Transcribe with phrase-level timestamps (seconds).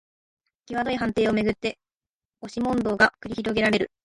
[0.65, 1.77] きわどい判定をめぐって
[2.41, 3.91] 押し問答が繰り広げられる